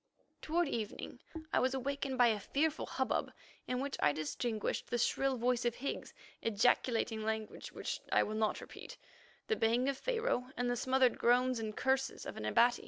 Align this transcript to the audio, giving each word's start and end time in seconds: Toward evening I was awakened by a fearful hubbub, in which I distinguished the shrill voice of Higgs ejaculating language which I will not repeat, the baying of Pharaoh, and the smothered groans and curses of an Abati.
Toward 0.41 0.67
evening 0.67 1.19
I 1.53 1.59
was 1.59 1.75
awakened 1.75 2.17
by 2.17 2.29
a 2.29 2.39
fearful 2.39 2.87
hubbub, 2.87 3.31
in 3.67 3.79
which 3.79 3.97
I 3.99 4.13
distinguished 4.13 4.87
the 4.87 4.97
shrill 4.97 5.37
voice 5.37 5.63
of 5.63 5.75
Higgs 5.75 6.11
ejaculating 6.41 7.21
language 7.23 7.71
which 7.71 7.99
I 8.11 8.23
will 8.23 8.33
not 8.33 8.61
repeat, 8.61 8.97
the 9.45 9.55
baying 9.55 9.87
of 9.89 9.97
Pharaoh, 9.99 10.47
and 10.57 10.71
the 10.71 10.75
smothered 10.75 11.19
groans 11.19 11.59
and 11.59 11.77
curses 11.77 12.25
of 12.25 12.35
an 12.35 12.45
Abati. 12.45 12.79